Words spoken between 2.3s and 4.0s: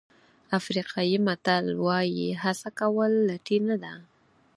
هڅه کول لټي نه ده.